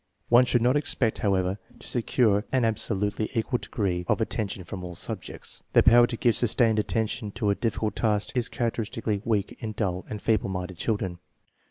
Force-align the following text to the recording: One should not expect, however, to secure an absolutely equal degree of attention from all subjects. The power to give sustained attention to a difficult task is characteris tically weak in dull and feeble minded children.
One 0.29 0.45
should 0.45 0.63
not 0.63 0.77
expect, 0.77 1.19
however, 1.19 1.59
to 1.77 1.87
secure 1.87 2.43
an 2.51 2.65
absolutely 2.65 3.29
equal 3.35 3.59
degree 3.59 4.03
of 4.07 4.19
attention 4.19 4.63
from 4.63 4.83
all 4.83 4.95
subjects. 4.95 5.61
The 5.73 5.83
power 5.83 6.07
to 6.07 6.17
give 6.17 6.35
sustained 6.35 6.79
attention 6.79 7.29
to 7.33 7.51
a 7.51 7.55
difficult 7.55 7.95
task 7.97 8.35
is 8.35 8.49
characteris 8.49 8.89
tically 8.89 9.21
weak 9.23 9.57
in 9.59 9.73
dull 9.73 10.03
and 10.09 10.19
feeble 10.19 10.49
minded 10.49 10.77
children. 10.77 11.19